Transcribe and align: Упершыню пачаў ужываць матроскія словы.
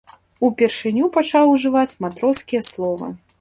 Упершыню 0.47 1.09
пачаў 1.17 1.45
ужываць 1.53 1.99
матроскія 2.07 2.61
словы. 2.71 3.13